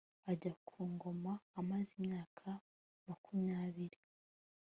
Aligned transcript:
ajya 0.31 0.53
ku 0.67 0.79
ngoma 0.93 1.33
amaze 1.59 1.91
imyaka 1.99 2.49
makumyabiri 3.07 3.99